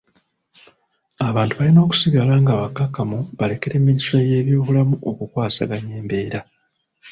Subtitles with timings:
[1.27, 6.39] Abantu balina okusigala nga bakkakkamu balekera minisitule y'ebyobulamu okukwasaganya embeera.